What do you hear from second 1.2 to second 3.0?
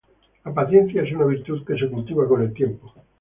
virtud que se cultiva con el tiempo.